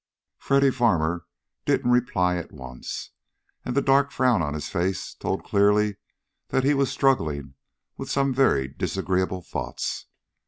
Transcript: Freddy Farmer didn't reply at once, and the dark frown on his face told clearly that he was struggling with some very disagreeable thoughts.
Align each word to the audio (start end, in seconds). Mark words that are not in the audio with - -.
Freddy 0.39 0.71
Farmer 0.71 1.27
didn't 1.63 1.91
reply 1.91 2.35
at 2.35 2.51
once, 2.51 3.11
and 3.63 3.75
the 3.77 3.83
dark 3.83 4.09
frown 4.09 4.41
on 4.41 4.55
his 4.55 4.67
face 4.67 5.13
told 5.13 5.43
clearly 5.43 5.97
that 6.47 6.63
he 6.63 6.73
was 6.73 6.89
struggling 6.89 7.53
with 7.97 8.09
some 8.09 8.33
very 8.33 8.67
disagreeable 8.67 9.43
thoughts. 9.43 10.07